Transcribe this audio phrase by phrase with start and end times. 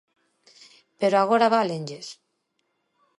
[0.99, 2.07] Pero agora válenlles.